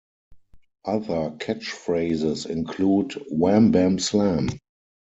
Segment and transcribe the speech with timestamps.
[0.83, 4.49] Other catch phrases include Wham Bam Slam!